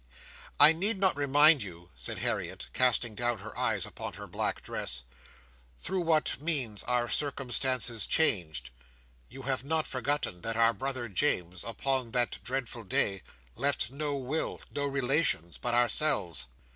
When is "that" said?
10.41-10.57, 12.13-12.39